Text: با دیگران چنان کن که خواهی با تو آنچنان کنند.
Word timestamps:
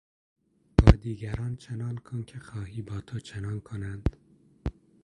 با 0.77 0.91
دیگران 0.91 1.55
چنان 1.55 1.95
کن 1.97 2.23
که 2.23 2.39
خواهی 2.39 2.81
با 2.81 3.01
تو 3.01 3.15
آنچنان 3.15 3.59
کنند. 3.61 4.15